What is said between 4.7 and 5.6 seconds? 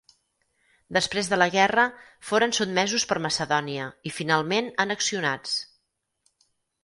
annexionats.